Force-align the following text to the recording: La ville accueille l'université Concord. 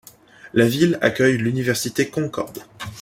La 0.55 0.67
ville 0.67 0.97
accueille 1.01 1.37
l'université 1.37 2.09
Concord. 2.09 2.53